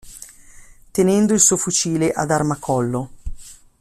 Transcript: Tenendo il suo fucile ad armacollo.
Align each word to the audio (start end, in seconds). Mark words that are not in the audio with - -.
Tenendo 0.91 1.31
il 1.35 1.39
suo 1.39 1.57
fucile 1.57 2.11
ad 2.11 2.31
armacollo. 2.31 3.11